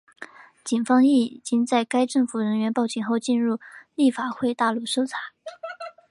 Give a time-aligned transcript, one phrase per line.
[0.63, 3.59] 警方亦已经在该政府人员报警后进入
[3.93, 5.15] 立法会大楼搜查。